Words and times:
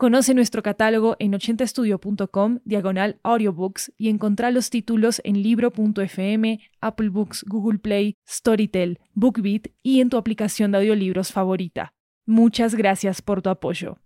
Conoce 0.00 0.32
nuestro 0.32 0.62
catálogo 0.62 1.14
en 1.18 1.34
80estudio.com, 1.34 2.60
diagonal 2.64 3.20
audiobooks, 3.22 3.92
y 3.98 4.08
encontrá 4.08 4.50
los 4.50 4.70
títulos 4.70 5.20
en 5.24 5.42
libro.fm, 5.42 6.58
Apple 6.80 7.10
Books, 7.10 7.44
Google 7.46 7.80
Play, 7.80 8.16
Storytel, 8.26 8.98
BookBeat 9.12 9.66
y 9.82 10.00
en 10.00 10.08
tu 10.08 10.16
aplicación 10.16 10.72
de 10.72 10.78
audiolibros 10.78 11.32
favorita. 11.32 11.92
Muchas 12.24 12.74
gracias 12.74 13.20
por 13.20 13.42
tu 13.42 13.50
apoyo. 13.50 13.98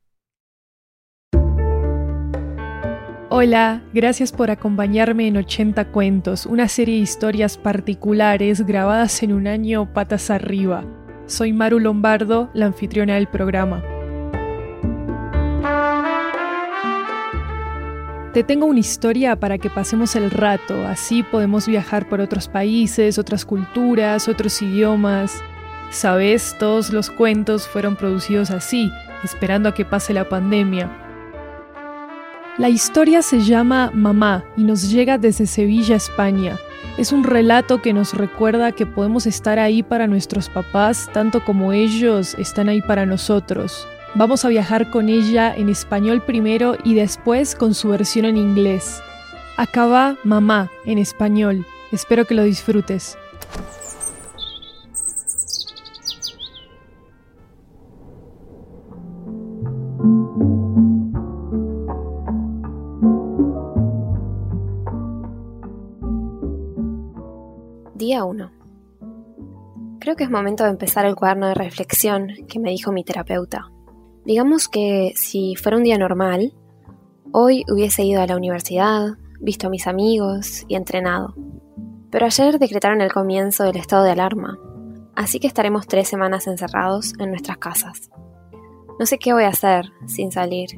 Hola, 3.30 3.84
gracias 3.92 4.32
por 4.32 4.50
acompañarme 4.50 5.28
en 5.28 5.36
80 5.36 5.92
Cuentos, 5.92 6.44
una 6.44 6.66
serie 6.66 6.96
de 6.96 7.02
historias 7.02 7.56
particulares 7.56 8.66
grabadas 8.66 9.22
en 9.22 9.32
un 9.32 9.46
año 9.46 9.92
patas 9.92 10.30
arriba. 10.30 10.84
Soy 11.26 11.52
Maru 11.52 11.78
Lombardo, 11.78 12.50
la 12.52 12.66
anfitriona 12.66 13.14
del 13.14 13.28
programa. 13.28 13.84
Te 18.34 18.42
tengo 18.42 18.66
una 18.66 18.80
historia 18.80 19.36
para 19.36 19.58
que 19.58 19.70
pasemos 19.70 20.16
el 20.16 20.28
rato, 20.28 20.84
así 20.88 21.22
podemos 21.22 21.68
viajar 21.68 22.08
por 22.08 22.20
otros 22.20 22.48
países, 22.48 23.16
otras 23.16 23.44
culturas, 23.44 24.26
otros 24.26 24.60
idiomas. 24.60 25.40
Sabes, 25.90 26.56
todos 26.58 26.92
los 26.92 27.10
cuentos 27.10 27.68
fueron 27.68 27.94
producidos 27.94 28.50
así, 28.50 28.90
esperando 29.22 29.68
a 29.68 29.74
que 29.74 29.84
pase 29.84 30.12
la 30.12 30.28
pandemia. 30.28 30.90
La 32.58 32.68
historia 32.68 33.22
se 33.22 33.38
llama 33.38 33.92
Mamá 33.94 34.42
y 34.56 34.64
nos 34.64 34.90
llega 34.90 35.16
desde 35.16 35.46
Sevilla, 35.46 35.94
España. 35.94 36.58
Es 36.98 37.12
un 37.12 37.22
relato 37.22 37.82
que 37.82 37.92
nos 37.92 38.14
recuerda 38.14 38.72
que 38.72 38.84
podemos 38.84 39.28
estar 39.28 39.60
ahí 39.60 39.84
para 39.84 40.08
nuestros 40.08 40.48
papás 40.48 41.08
tanto 41.12 41.44
como 41.44 41.72
ellos 41.72 42.34
están 42.34 42.68
ahí 42.68 42.82
para 42.82 43.06
nosotros. 43.06 43.86
Vamos 44.16 44.44
a 44.44 44.48
viajar 44.48 44.90
con 44.90 45.08
ella 45.08 45.52
en 45.52 45.68
español 45.68 46.22
primero 46.22 46.76
y 46.84 46.94
después 46.94 47.56
con 47.56 47.74
su 47.74 47.88
versión 47.88 48.26
en 48.26 48.36
inglés. 48.36 49.02
Acaba 49.56 50.16
Mamá 50.22 50.70
en 50.84 50.98
español. 50.98 51.66
Espero 51.90 52.24
que 52.24 52.36
lo 52.36 52.44
disfrutes. 52.44 53.18
Día 67.96 68.22
1. 68.22 68.52
Creo 69.98 70.14
que 70.14 70.22
es 70.22 70.30
momento 70.30 70.62
de 70.62 70.70
empezar 70.70 71.04
el 71.04 71.16
cuaderno 71.16 71.48
de 71.48 71.54
reflexión 71.54 72.28
que 72.48 72.60
me 72.60 72.70
dijo 72.70 72.92
mi 72.92 73.02
terapeuta. 73.02 73.73
Digamos 74.24 74.68
que 74.68 75.12
si 75.16 75.54
fuera 75.54 75.76
un 75.76 75.84
día 75.84 75.98
normal, 75.98 76.54
hoy 77.30 77.64
hubiese 77.70 78.04
ido 78.04 78.22
a 78.22 78.26
la 78.26 78.36
universidad, 78.36 79.18
visto 79.38 79.66
a 79.66 79.70
mis 79.70 79.86
amigos 79.86 80.64
y 80.66 80.76
entrenado. 80.76 81.34
Pero 82.10 82.24
ayer 82.24 82.58
decretaron 82.58 83.02
el 83.02 83.12
comienzo 83.12 83.64
del 83.64 83.76
estado 83.76 84.04
de 84.04 84.12
alarma, 84.12 84.58
así 85.14 85.40
que 85.40 85.46
estaremos 85.46 85.86
tres 85.86 86.08
semanas 86.08 86.46
encerrados 86.46 87.12
en 87.18 87.30
nuestras 87.30 87.58
casas. 87.58 88.10
No 88.98 89.04
sé 89.04 89.18
qué 89.18 89.34
voy 89.34 89.44
a 89.44 89.48
hacer 89.48 89.86
sin 90.06 90.32
salir. 90.32 90.70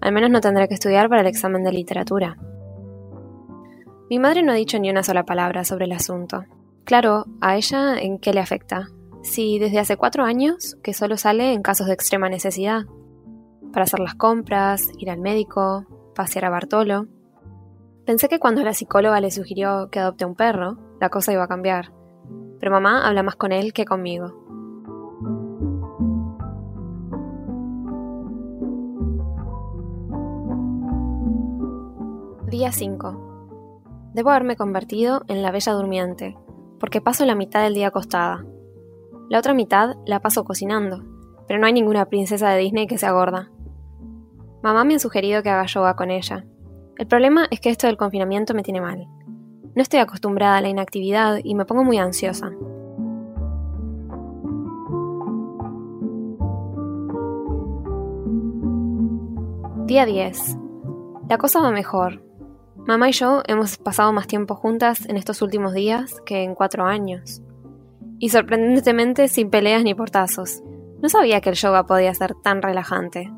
Al 0.00 0.12
menos 0.12 0.30
no 0.30 0.40
tendré 0.40 0.68
que 0.68 0.74
estudiar 0.74 1.10
para 1.10 1.20
el 1.20 1.26
examen 1.26 1.64
de 1.64 1.72
literatura. 1.72 2.38
Mi 4.08 4.18
madre 4.18 4.42
no 4.42 4.52
ha 4.52 4.54
dicho 4.54 4.78
ni 4.78 4.88
una 4.88 5.02
sola 5.02 5.24
palabra 5.24 5.64
sobre 5.64 5.84
el 5.84 5.92
asunto. 5.92 6.44
Claro, 6.84 7.26
¿a 7.42 7.56
ella 7.56 7.98
en 7.98 8.18
qué 8.18 8.32
le 8.32 8.40
afecta? 8.40 8.88
Si 9.28 9.58
desde 9.58 9.78
hace 9.78 9.96
cuatro 9.96 10.24
años 10.24 10.76
que 10.82 10.94
solo 10.94 11.16
sale 11.16 11.52
en 11.52 11.62
casos 11.62 11.86
de 11.86 11.92
extrema 11.92 12.28
necesidad, 12.28 12.86
para 13.72 13.84
hacer 13.84 14.00
las 14.00 14.14
compras, 14.14 14.88
ir 14.98 15.10
al 15.10 15.20
médico, 15.20 15.84
pasear 16.14 16.46
a 16.46 16.50
Bartolo. 16.50 17.06
Pensé 18.06 18.28
que 18.28 18.38
cuando 18.38 18.64
la 18.64 18.72
psicóloga 18.74 19.20
le 19.20 19.30
sugirió 19.30 19.90
que 19.90 20.00
adopte 20.00 20.24
un 20.24 20.34
perro, 20.34 20.78
la 21.00 21.10
cosa 21.10 21.32
iba 21.32 21.44
a 21.44 21.48
cambiar, 21.48 21.92
pero 22.58 22.72
mamá 22.72 23.06
habla 23.06 23.22
más 23.22 23.36
con 23.36 23.52
él 23.52 23.72
que 23.72 23.84
conmigo. 23.84 24.34
Día 32.48 32.72
5. 32.72 34.10
Debo 34.14 34.30
haberme 34.30 34.56
convertido 34.56 35.22
en 35.28 35.42
la 35.42 35.50
bella 35.50 35.72
durmiente, 35.74 36.36
porque 36.80 37.02
paso 37.02 37.26
la 37.26 37.34
mitad 37.34 37.62
del 37.62 37.74
día 37.74 37.88
acostada, 37.88 38.44
la 39.28 39.38
otra 39.38 39.52
mitad 39.52 39.96
la 40.06 40.20
paso 40.20 40.44
cocinando, 40.44 41.04
pero 41.46 41.60
no 41.60 41.66
hay 41.66 41.74
ninguna 41.74 42.06
princesa 42.06 42.48
de 42.48 42.60
Disney 42.60 42.86
que 42.86 42.96
sea 42.96 43.12
gorda. 43.12 43.50
Mamá 44.62 44.84
me 44.84 44.94
ha 44.94 44.98
sugerido 44.98 45.42
que 45.42 45.50
haga 45.50 45.66
yoga 45.66 45.96
con 45.96 46.10
ella. 46.10 46.46
El 46.96 47.06
problema 47.06 47.46
es 47.50 47.60
que 47.60 47.68
esto 47.68 47.86
del 47.86 47.98
confinamiento 47.98 48.54
me 48.54 48.62
tiene 48.62 48.80
mal. 48.80 49.06
No 49.74 49.82
estoy 49.82 50.00
acostumbrada 50.00 50.56
a 50.56 50.60
la 50.62 50.68
inactividad 50.68 51.40
y 51.44 51.54
me 51.54 51.66
pongo 51.66 51.84
muy 51.84 51.98
ansiosa. 51.98 52.50
Día 59.84 60.06
10. 60.06 60.56
La 61.28 61.36
cosa 61.36 61.60
va 61.60 61.70
mejor. 61.70 62.24
Mamá 62.86 63.10
y 63.10 63.12
yo 63.12 63.42
hemos 63.46 63.76
pasado 63.76 64.12
más 64.12 64.26
tiempo 64.26 64.54
juntas 64.54 65.06
en 65.06 65.18
estos 65.18 65.42
últimos 65.42 65.74
días 65.74 66.20
que 66.24 66.42
en 66.42 66.54
cuatro 66.54 66.84
años 66.84 67.42
y 68.18 68.30
sorprendentemente 68.30 69.28
sin 69.28 69.50
peleas 69.50 69.84
ni 69.84 69.94
portazos. 69.94 70.62
No 71.00 71.08
sabía 71.08 71.40
que 71.40 71.50
el 71.50 71.56
yoga 71.56 71.86
podía 71.86 72.12
ser 72.14 72.34
tan 72.34 72.62
relajante. 72.62 73.30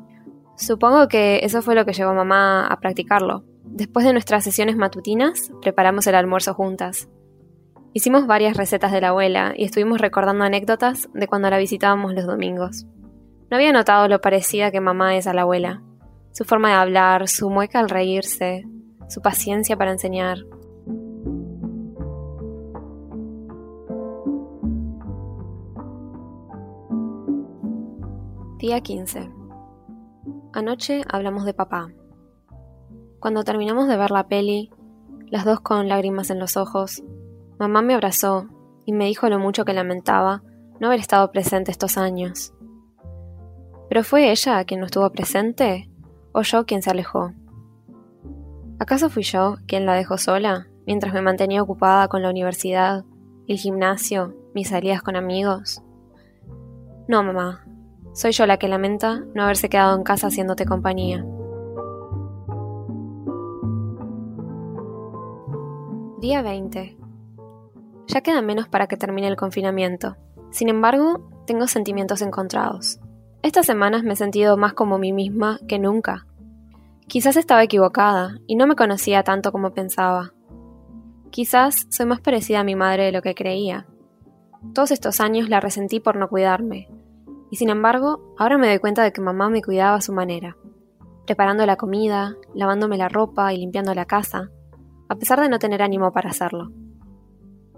Supongo 0.57 1.07
que 1.07 1.39
eso 1.43 1.61
fue 1.61 1.75
lo 1.75 1.85
que 1.85 1.93
llevó 1.93 2.11
a 2.11 2.15
mamá 2.15 2.67
a 2.67 2.79
practicarlo. 2.79 3.43
Después 3.63 4.05
de 4.05 4.13
nuestras 4.13 4.43
sesiones 4.43 4.75
matutinas, 4.75 5.51
preparamos 5.61 6.07
el 6.07 6.15
almuerzo 6.15 6.53
juntas. 6.53 7.07
Hicimos 7.93 8.25
varias 8.25 8.57
recetas 8.57 8.91
de 8.91 9.01
la 9.01 9.09
abuela 9.09 9.53
y 9.55 9.65
estuvimos 9.65 9.99
recordando 9.99 10.43
anécdotas 10.43 11.09
de 11.13 11.27
cuando 11.27 11.49
la 11.49 11.57
visitábamos 11.57 12.13
los 12.13 12.25
domingos. 12.25 12.85
No 13.49 13.57
había 13.57 13.73
notado 13.73 14.07
lo 14.07 14.21
parecida 14.21 14.71
que 14.71 14.79
mamá 14.79 15.17
es 15.17 15.27
a 15.27 15.33
la 15.33 15.41
abuela. 15.41 15.81
Su 16.31 16.45
forma 16.45 16.69
de 16.69 16.75
hablar, 16.75 17.27
su 17.27 17.49
mueca 17.49 17.79
al 17.79 17.89
reírse, 17.89 18.65
su 19.09 19.21
paciencia 19.21 19.75
para 19.75 19.91
enseñar. 19.91 20.37
Día 28.61 28.79
15. 28.79 29.27
Anoche 30.53 31.01
hablamos 31.09 31.45
de 31.45 31.53
papá. 31.55 31.91
Cuando 33.19 33.43
terminamos 33.43 33.87
de 33.87 33.97
ver 33.97 34.11
la 34.11 34.27
peli, 34.27 34.69
las 35.31 35.45
dos 35.45 35.61
con 35.61 35.89
lágrimas 35.89 36.29
en 36.29 36.37
los 36.37 36.57
ojos, 36.57 37.01
mamá 37.57 37.81
me 37.81 37.95
abrazó 37.95 38.49
y 38.85 38.93
me 38.93 39.05
dijo 39.05 39.27
lo 39.29 39.39
mucho 39.39 39.65
que 39.65 39.73
lamentaba 39.73 40.43
no 40.79 40.85
haber 40.85 40.99
estado 40.99 41.31
presente 41.31 41.71
estos 41.71 41.97
años. 41.97 42.53
¿Pero 43.89 44.03
fue 44.03 44.29
ella 44.29 44.63
quien 44.63 44.81
no 44.81 44.85
estuvo 44.85 45.09
presente 45.09 45.89
o 46.31 46.43
yo 46.43 46.67
quien 46.67 46.83
se 46.83 46.91
alejó? 46.91 47.33
¿Acaso 48.77 49.09
fui 49.09 49.23
yo 49.23 49.55
quien 49.65 49.87
la 49.87 49.95
dejó 49.95 50.19
sola 50.19 50.67
mientras 50.85 51.15
me 51.15 51.23
mantenía 51.23 51.63
ocupada 51.63 52.07
con 52.09 52.21
la 52.21 52.29
universidad, 52.29 53.05
el 53.47 53.57
gimnasio, 53.57 54.35
mis 54.53 54.69
salidas 54.69 55.01
con 55.01 55.15
amigos? 55.15 55.81
No, 57.07 57.23
mamá, 57.23 57.65
soy 58.13 58.31
yo 58.31 58.45
la 58.45 58.57
que 58.57 58.67
lamenta 58.67 59.23
no 59.33 59.43
haberse 59.43 59.69
quedado 59.69 59.95
en 59.95 60.03
casa 60.03 60.27
haciéndote 60.27 60.65
compañía. 60.65 61.25
Día 66.19 66.41
20. 66.41 66.97
Ya 68.07 68.21
queda 68.21 68.41
menos 68.41 68.67
para 68.67 68.87
que 68.87 68.97
termine 68.97 69.27
el 69.27 69.37
confinamiento. 69.37 70.17
Sin 70.51 70.69
embargo, 70.69 71.31
tengo 71.47 71.67
sentimientos 71.67 72.21
encontrados. 72.21 72.99
Estas 73.41 73.65
semanas 73.65 74.03
me 74.03 74.13
he 74.13 74.15
sentido 74.17 74.57
más 74.57 74.73
como 74.73 74.99
mí 74.99 75.13
misma 75.13 75.59
que 75.67 75.79
nunca. 75.79 76.27
Quizás 77.07 77.37
estaba 77.37 77.63
equivocada 77.63 78.37
y 78.45 78.55
no 78.55 78.67
me 78.67 78.75
conocía 78.75 79.23
tanto 79.23 79.51
como 79.51 79.73
pensaba. 79.73 80.33
Quizás 81.31 81.87
soy 81.89 82.05
más 82.05 82.19
parecida 82.19 82.59
a 82.59 82.63
mi 82.63 82.75
madre 82.75 83.05
de 83.05 83.11
lo 83.13 83.21
que 83.21 83.33
creía. 83.33 83.87
Todos 84.73 84.91
estos 84.91 85.21
años 85.21 85.49
la 85.49 85.59
resentí 85.59 85.99
por 85.99 86.17
no 86.17 86.27
cuidarme, 86.27 86.87
y 87.51 87.57
sin 87.57 87.69
embargo, 87.69 88.33
ahora 88.37 88.57
me 88.57 88.67
doy 88.67 88.79
cuenta 88.79 89.03
de 89.03 89.11
que 89.11 89.21
mamá 89.21 89.49
me 89.49 89.61
cuidaba 89.61 89.97
a 89.97 90.01
su 90.01 90.13
manera. 90.13 90.57
preparando 91.27 91.65
la 91.65 91.77
comida, 91.77 92.35
lavándome 92.55 92.97
la 92.97 93.07
ropa 93.07 93.53
y 93.53 93.57
limpiando 93.57 93.93
la 93.93 94.05
casa, 94.05 94.49
a 95.07 95.15
pesar 95.15 95.39
de 95.39 95.47
no 95.47 95.59
tener 95.59 95.81
ánimo 95.81 96.11
para 96.11 96.29
hacerlo. 96.29 96.71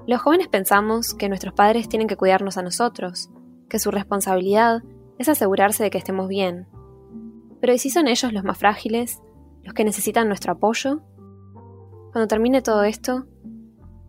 Los 0.08 0.22
jóvenes 0.22 0.48
pensamos 0.48 1.14
que 1.14 1.30
nuestros 1.30 1.54
padres 1.54 1.88
tienen 1.88 2.08
que 2.08 2.16
cuidarnos 2.16 2.58
a 2.58 2.64
nosotros, 2.64 3.30
que 3.70 3.80
su 3.80 3.92
responsabilidad 3.92 4.82
es 5.20 5.30
asegurarse 5.30 5.84
de 5.84 5.92
que 5.92 6.00
estemos 6.00 6.28
bien. 6.28 6.68
Pero 7.62 7.74
¿y 7.74 7.78
si 7.78 7.90
son 7.92 8.08
ellos 8.08 8.34
los 8.34 8.44
más 8.44 8.58
frágiles, 8.58 9.22
los 9.62 9.74
que 9.74 9.84
necesitan 9.84 10.28
nuestro 10.28 10.54
apoyo? 10.54 11.02
Cuando 12.12 12.28
termine 12.28 12.62
todo 12.62 12.84
esto, 12.84 13.26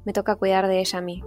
me 0.07 0.13
toca 0.13 0.37
cuidar 0.37 0.69
de 0.69 0.81
ella 0.81 1.01
a 1.01 1.03
mí. 1.03 1.23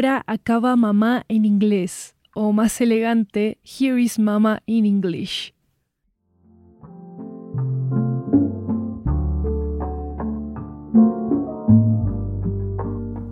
Ahora 0.00 0.24
acaba 0.26 0.76
mamá 0.76 1.24
en 1.28 1.44
inglés, 1.44 2.14
o 2.34 2.52
más 2.52 2.80
elegante, 2.80 3.58
Here 3.62 3.98
is 3.98 4.18
Mama 4.18 4.62
in 4.66 4.86
English. 4.86 5.52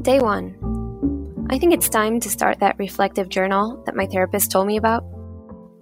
Day 0.03 0.21
1. 0.21 1.47
I 1.51 1.59
think 1.59 1.73
it's 1.73 1.89
time 1.89 2.21
to 2.21 2.29
start 2.29 2.61
that 2.61 2.79
reflective 2.79 3.31
journal 3.31 3.83
that 3.87 3.97
my 3.97 4.07
therapist 4.07 4.51
told 4.51 4.67
me 4.67 4.77
about. 4.77 5.05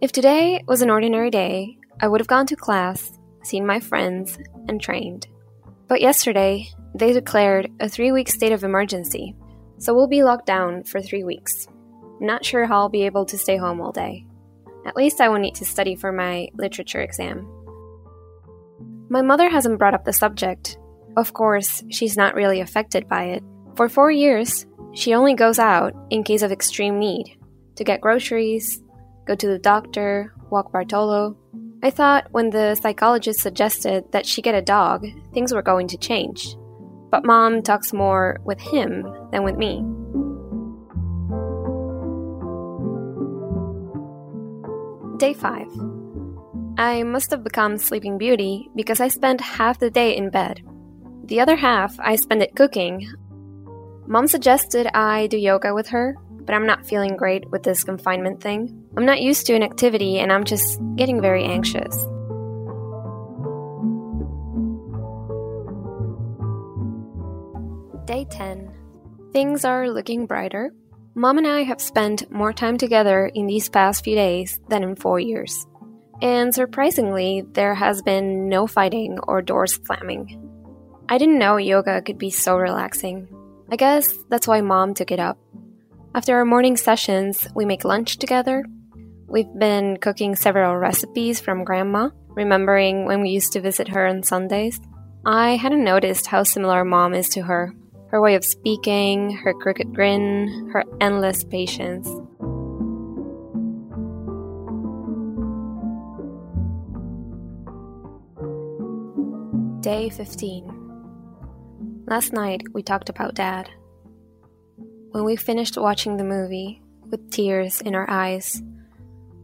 If 0.00 0.12
today 0.12 0.62
was 0.68 0.82
an 0.82 0.90
ordinary 0.90 1.30
day, 1.30 1.78
I 2.00 2.06
would 2.06 2.20
have 2.20 2.28
gone 2.28 2.46
to 2.46 2.56
class, 2.56 3.10
seen 3.42 3.66
my 3.66 3.80
friends, 3.80 4.38
and 4.68 4.80
trained. 4.80 5.26
But 5.88 6.00
yesterday, 6.00 6.68
they 6.94 7.12
declared 7.12 7.70
a 7.80 7.88
three 7.88 8.12
week 8.12 8.28
state 8.28 8.52
of 8.52 8.62
emergency 8.62 9.34
so 9.78 9.94
we'll 9.94 10.08
be 10.08 10.22
locked 10.22 10.46
down 10.46 10.84
for 10.84 11.00
three 11.00 11.24
weeks. 11.24 11.68
Not 12.20 12.44
sure 12.44 12.66
how 12.66 12.78
I'll 12.78 12.88
be 12.88 13.04
able 13.04 13.26
to 13.26 13.38
stay 13.38 13.56
home 13.56 13.80
all 13.80 13.92
day. 13.92 14.26
At 14.86 14.96
least 14.96 15.20
I 15.20 15.28
will 15.28 15.38
need 15.38 15.56
to 15.56 15.64
study 15.64 15.96
for 15.96 16.12
my 16.12 16.48
literature 16.54 17.00
exam. 17.00 17.46
My 19.08 19.22
mother 19.22 19.48
hasn't 19.48 19.78
brought 19.78 19.94
up 19.94 20.04
the 20.04 20.12
subject. 20.12 20.78
Of 21.16 21.32
course, 21.32 21.82
she's 21.90 22.16
not 22.16 22.34
really 22.34 22.60
affected 22.60 23.08
by 23.08 23.24
it. 23.24 23.42
For 23.76 23.88
four 23.88 24.10
years, 24.10 24.66
she 24.94 25.14
only 25.14 25.34
goes 25.34 25.58
out 25.58 25.94
in 26.10 26.24
case 26.24 26.42
of 26.42 26.52
extreme 26.52 26.98
need 26.98 27.36
to 27.76 27.84
get 27.84 28.00
groceries, 28.00 28.82
go 29.26 29.34
to 29.34 29.46
the 29.46 29.58
doctor, 29.58 30.32
walk 30.50 30.72
Bartolo. 30.72 31.36
I 31.82 31.90
thought 31.90 32.28
when 32.30 32.48
the 32.48 32.74
psychologist 32.74 33.40
suggested 33.40 34.04
that 34.12 34.24
she 34.24 34.40
get 34.40 34.54
a 34.54 34.62
dog, 34.62 35.06
things 35.34 35.52
were 35.52 35.62
going 35.62 35.88
to 35.88 35.98
change 35.98 36.56
but 37.10 37.24
mom 37.24 37.62
talks 37.62 37.92
more 37.92 38.38
with 38.44 38.60
him 38.60 39.06
than 39.30 39.44
with 39.44 39.56
me. 39.56 39.84
Day 45.18 45.32
5. 45.32 45.66
I 46.78 47.02
must 47.02 47.30
have 47.30 47.42
become 47.42 47.78
Sleeping 47.78 48.18
Beauty 48.18 48.68
because 48.76 49.00
I 49.00 49.08
spent 49.08 49.40
half 49.40 49.78
the 49.78 49.90
day 49.90 50.14
in 50.14 50.28
bed. 50.28 50.62
The 51.24 51.40
other 51.40 51.56
half 51.56 51.98
I 51.98 52.16
spend 52.16 52.42
it 52.42 52.54
cooking. 52.54 53.10
Mom 54.06 54.26
suggested 54.26 54.86
I 54.94 55.26
do 55.28 55.38
yoga 55.38 55.74
with 55.74 55.88
her, 55.88 56.16
but 56.30 56.54
I'm 56.54 56.66
not 56.66 56.86
feeling 56.86 57.16
great 57.16 57.50
with 57.50 57.62
this 57.62 57.82
confinement 57.82 58.42
thing. 58.42 58.88
I'm 58.96 59.06
not 59.06 59.22
used 59.22 59.46
to 59.46 59.54
an 59.54 59.62
activity 59.62 60.18
and 60.18 60.30
I'm 60.30 60.44
just 60.44 60.78
getting 60.96 61.20
very 61.20 61.44
anxious. 61.44 62.06
Day 68.06 68.24
10. 68.30 68.72
Things 69.32 69.64
are 69.64 69.90
looking 69.90 70.26
brighter. 70.26 70.72
Mom 71.16 71.38
and 71.38 71.46
I 71.46 71.64
have 71.64 71.80
spent 71.80 72.30
more 72.30 72.52
time 72.52 72.78
together 72.78 73.26
in 73.26 73.48
these 73.48 73.68
past 73.68 74.04
few 74.04 74.14
days 74.14 74.60
than 74.68 74.84
in 74.84 74.94
four 74.94 75.18
years. 75.18 75.66
And 76.22 76.54
surprisingly, 76.54 77.42
there 77.52 77.74
has 77.74 78.02
been 78.02 78.48
no 78.48 78.68
fighting 78.68 79.18
or 79.26 79.42
doors 79.42 79.80
slamming. 79.84 80.40
I 81.08 81.18
didn't 81.18 81.40
know 81.40 81.56
yoga 81.56 82.00
could 82.00 82.16
be 82.16 82.30
so 82.30 82.56
relaxing. 82.56 83.26
I 83.72 83.76
guess 83.76 84.16
that's 84.28 84.46
why 84.46 84.60
mom 84.60 84.94
took 84.94 85.10
it 85.10 85.18
up. 85.18 85.36
After 86.14 86.36
our 86.36 86.44
morning 86.44 86.76
sessions, 86.76 87.48
we 87.56 87.64
make 87.64 87.84
lunch 87.84 88.18
together. 88.18 88.64
We've 89.26 89.52
been 89.58 89.96
cooking 89.96 90.36
several 90.36 90.76
recipes 90.76 91.40
from 91.40 91.64
grandma, 91.64 92.10
remembering 92.28 93.04
when 93.06 93.20
we 93.20 93.30
used 93.30 93.52
to 93.54 93.60
visit 93.60 93.88
her 93.88 94.06
on 94.06 94.22
Sundays. 94.22 94.80
I 95.24 95.56
hadn't 95.56 95.82
noticed 95.82 96.28
how 96.28 96.44
similar 96.44 96.84
mom 96.84 97.12
is 97.12 97.28
to 97.30 97.42
her, 97.42 97.74
her 98.10 98.20
way 98.20 98.34
of 98.34 98.44
speaking, 98.44 99.30
her 99.30 99.52
crooked 99.54 99.94
grin, 99.94 100.70
her 100.72 100.84
endless 101.00 101.44
patience. 101.44 102.08
Day 109.82 110.08
15. 110.08 112.04
Last 112.06 112.32
night 112.32 112.62
we 112.72 112.82
talked 112.82 113.08
about 113.08 113.34
Dad. 113.34 113.70
When 115.10 115.24
we 115.24 115.36
finished 115.36 115.76
watching 115.76 116.16
the 116.16 116.24
movie, 116.24 116.82
with 117.10 117.30
tears 117.30 117.80
in 117.80 117.94
our 117.94 118.08
eyes, 118.10 118.62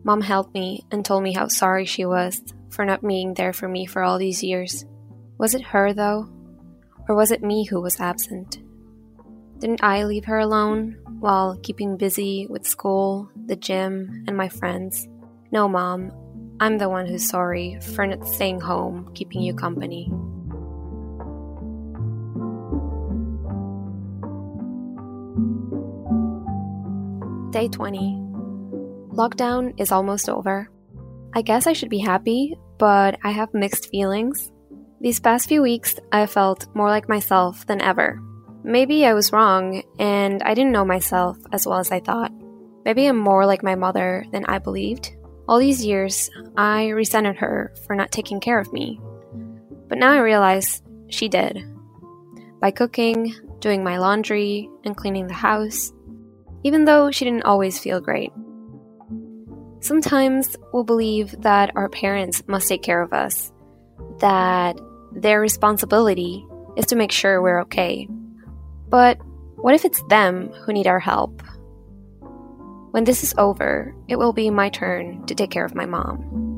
Mom 0.05 0.21
held 0.21 0.53
me 0.53 0.85
and 0.91 1.05
told 1.05 1.23
me 1.23 1.33
how 1.33 1.47
sorry 1.47 1.85
she 1.85 2.05
was 2.05 2.43
for 2.71 2.85
not 2.85 3.07
being 3.07 3.35
there 3.35 3.53
for 3.53 3.69
me 3.69 3.87
for 3.87 4.03
all 4.03 4.19
these 4.19 4.43
years. 4.43 4.85
Was 5.39 5.55
it 5.55 5.63
her, 5.63 5.93
though? 5.93 6.29
Or 7.09 7.15
was 7.15 7.31
it 7.31 7.43
me 7.43 7.65
who 7.65 7.81
was 7.81 7.99
absent? 7.99 8.59
Didn't 9.59 9.83
I 9.83 10.05
leave 10.05 10.25
her 10.27 10.39
alone 10.39 10.99
while 11.21 11.59
keeping 11.63 11.97
busy 11.97 12.47
with 12.49 12.67
school, 12.67 13.29
the 13.47 13.57
gym, 13.57 14.25
and 14.27 14.37
my 14.37 14.49
friends? 14.49 15.09
No, 15.51 15.69
Mom, 15.69 16.13
I'm 16.61 16.79
the 16.79 16.89
one 16.89 17.07
who's 17.07 17.29
sorry 17.29 17.81
for 17.81 18.07
not 18.07 18.27
staying 18.27 18.61
home, 18.61 19.11
keeping 19.15 19.43
you 19.43 19.53
company. 19.53 20.13
Day 27.51 27.67
20. 27.67 28.17
Lockdown 29.13 29.75
is 29.77 29.91
almost 29.91 30.29
over. 30.29 30.71
I 31.35 31.43
guess 31.43 31.67
I 31.67 31.73
should 31.73 31.91
be 31.91 31.99
happy, 31.99 32.57
but 32.79 33.19
I 33.25 33.33
have 33.33 33.53
mixed 33.53 33.91
feelings. 33.91 34.52
These 35.03 35.19
past 35.19 35.49
few 35.49 35.63
weeks, 35.63 35.97
I 36.13 36.27
felt 36.27 36.69
more 36.77 36.89
like 36.89 37.09
myself 37.09 37.67
than 37.67 37.83
ever. 37.83 38.23
Maybe 38.63 39.05
I 39.05 39.15
was 39.15 39.33
wrong, 39.33 39.83
and 39.99 40.41
I 40.45 40.55
didn't 40.55 40.71
know 40.71 40.85
myself 40.85 41.37
as 41.51 41.67
well 41.67 41.81
as 41.81 41.91
I 41.91 41.99
thought. 41.99 42.31
Maybe 42.85 43.07
I'm 43.07 43.19
more 43.19 43.45
like 43.45 43.65
my 43.65 43.75
mother 43.75 44.25
than 44.31 44.45
I 44.45 44.61
believed. 44.61 45.11
All 45.49 45.59
these 45.59 45.85
years, 45.85 46.31
I 46.57 46.91
resented 46.91 47.35
her 47.39 47.75
for 47.85 47.97
not 47.97 48.13
taking 48.13 48.39
care 48.39 48.61
of 48.61 48.73
me. 48.73 49.01
But 49.89 49.99
now 49.99 50.13
I 50.13 50.21
realize 50.21 50.81
she 51.09 51.29
did. 51.29 51.65
By 52.61 52.71
cooking, 52.71 53.35
doing 53.59 53.83
my 53.83 53.99
laundry, 53.99 54.71
and 54.85 54.97
cleaning 54.97 55.27
the 55.27 55.35
house, 55.35 55.93
even 56.63 56.85
though 56.85 57.11
she 57.11 57.25
didn't 57.25 57.43
always 57.43 57.77
feel 57.77 58.01
great. 58.01 58.33
Sometimes 59.81 60.57
we'll 60.73 60.85
believe 60.85 61.35
that 61.43 61.73
our 61.75 61.89
parents 61.89 62.45
must 62.47 62.69
take 62.69 62.85
care 62.85 63.03
of 63.03 63.13
us, 63.13 63.53
that 64.21 64.79
their 65.15 65.41
responsibility 65.41 66.47
is 66.77 66.87
to 66.87 66.97
make 66.97 67.13
sure 67.13 67.43
we're 67.43 67.63
okay. 67.63 68.09
But 68.89 69.19
what 69.57 69.75
if 69.75 69.85
it's 69.85 70.03
them 70.05 70.49
who 70.65 70.73
need 70.73 70.87
our 70.87 71.01
help? 71.01 71.43
When 72.91 73.05
this 73.05 73.23
is 73.23 73.35
over, 73.39 73.95
it 74.09 74.17
will 74.17 74.33
be 74.33 74.51
my 74.51 74.69
turn 74.69 75.25
to 75.27 75.35
take 75.35 75.51
care 75.51 75.65
of 75.65 75.75
my 75.75 75.87
mom. 75.87 76.52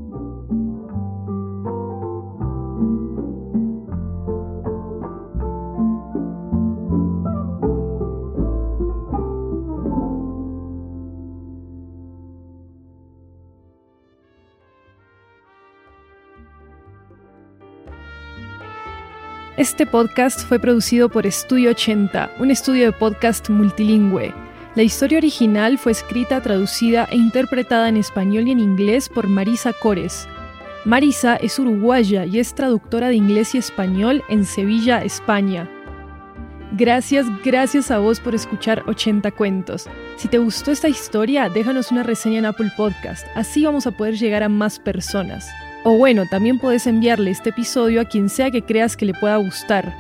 Este 19.57 19.87
podcast 19.87 20.41
fue 20.41 20.59
producido 20.59 21.09
por 21.09 21.27
Estudio 21.27 21.71
80, 21.71 22.33
un 22.41 22.51
estudio 22.51 22.87
de 22.87 22.93
podcast 22.93 23.49
multilingüe. 23.51 24.35
La 24.75 24.83
historia 24.83 25.19
original 25.19 25.79
fue 25.79 25.93
escrita, 25.93 26.41
traducida 26.41 27.07
e 27.13 27.15
interpretada 27.15 27.89
en 27.89 27.97
español 27.97 28.49
y 28.49 28.51
en 28.51 28.59
inglés 28.59 29.09
por 29.09 29.29
Marisa 29.29 29.73
Cores. 29.73 30.27
Marisa 30.85 31.37
es 31.37 31.57
uruguaya 31.61 32.25
y 32.25 32.41
es 32.41 32.53
traductora 32.57 33.07
de 33.07 33.15
inglés 33.15 33.55
y 33.55 33.59
español 33.59 34.25
en 34.29 34.45
Sevilla, 34.45 35.05
España. 35.05 35.71
Gracias, 36.73 37.27
gracias 37.45 37.93
a 37.93 37.99
vos 37.99 38.19
por 38.19 38.35
escuchar 38.35 38.83
80 38.89 39.31
cuentos. 39.31 39.87
Si 40.17 40.27
te 40.27 40.39
gustó 40.39 40.73
esta 40.73 40.89
historia, 40.89 41.49
déjanos 41.49 41.93
una 41.93 42.03
reseña 42.03 42.41
en 42.41 42.47
Apple 42.47 42.73
Podcast, 42.77 43.25
así 43.37 43.65
vamos 43.65 43.87
a 43.87 43.93
poder 43.93 44.17
llegar 44.17 44.43
a 44.43 44.49
más 44.49 44.81
personas. 44.81 45.49
O 45.85 45.97
bueno, 45.99 46.25
también 46.31 46.59
puedes 46.59 46.87
enviarle 46.87 47.31
este 47.31 47.51
episodio 47.51 48.01
a 48.01 48.07
quien 48.07 48.31
sea 48.31 48.51
que 48.51 48.63
creas 48.63 48.97
que 48.97 49.05
le 49.05 49.13
pueda 49.15 49.37
gustar. 49.37 49.95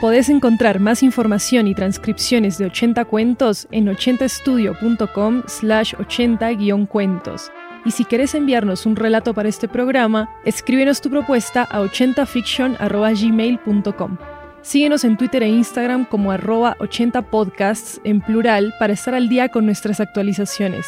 Podés 0.00 0.28
encontrar 0.28 0.78
más 0.78 1.02
información 1.02 1.66
y 1.66 1.74
transcripciones 1.74 2.56
de 2.56 2.66
80 2.66 3.04
cuentos 3.06 3.66
en 3.72 3.88
80estudio.com 3.88 5.42
slash 5.48 5.94
80-cuentos. 5.94 7.50
Y 7.84 7.90
si 7.90 8.04
querés 8.04 8.36
enviarnos 8.36 8.86
un 8.86 8.94
relato 8.94 9.34
para 9.34 9.48
este 9.48 9.66
programa, 9.66 10.30
escríbenos 10.44 11.00
tu 11.00 11.10
propuesta 11.10 11.64
a 11.64 11.80
80fiction.gmail.com. 11.80 14.18
Síguenos 14.62 15.04
en 15.04 15.16
Twitter 15.16 15.42
e 15.42 15.48
Instagram 15.48 16.04
como 16.04 16.30
arroba 16.30 16.76
80podcasts 16.78 18.00
en 18.04 18.20
plural 18.20 18.72
para 18.78 18.92
estar 18.92 19.14
al 19.14 19.28
día 19.28 19.48
con 19.48 19.66
nuestras 19.66 19.98
actualizaciones. 19.98 20.86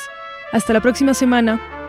Hasta 0.53 0.73
la 0.73 0.81
próxima 0.81 1.15
semana. 1.15 1.80